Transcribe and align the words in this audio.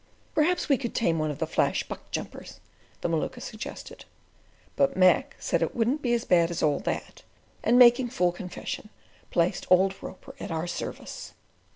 Perhaps 0.33 0.67
we 0.67 0.79
could 0.79 0.95
tame 0.95 1.19
one 1.19 1.29
of 1.29 1.37
the 1.37 1.45
flash 1.45 1.83
buck 1.83 2.09
jumpers, 2.09 2.59
the 3.01 3.07
Maluka 3.07 3.39
suggested. 3.39 4.05
But 4.75 4.97
Mac 4.97 5.35
said 5.37 5.61
it 5.61 5.75
"wouldn't 5.75 6.01
be 6.01 6.11
as 6.13 6.25
bad 6.25 6.49
as 6.49 6.61
that," 6.61 7.21
and, 7.63 7.77
making 7.77 8.09
full 8.09 8.31
confession, 8.31 8.89
placed 9.29 9.67
old 9.69 9.93
Roper 10.01 10.33
at 10.39 10.49
our 10.49 10.65
service. 10.65 11.33